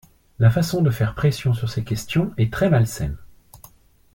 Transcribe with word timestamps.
La 0.39 0.49
façon 0.49 0.81
de 0.81 0.89
faire 0.89 1.13
pression 1.13 1.53
sur 1.53 1.69
ces 1.69 1.83
questions 1.83 2.33
est 2.37 2.51
très 2.51 2.71
malsaine. 2.71 3.17